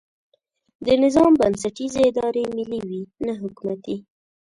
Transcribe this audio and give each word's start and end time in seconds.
د 0.85 0.87
نظام 1.03 1.31
بنسټیزې 1.39 2.01
ادارې 2.09 2.43
ملي 2.57 2.79
وي 2.87 3.01
نه 3.25 3.33
حکومتي. 3.41 3.97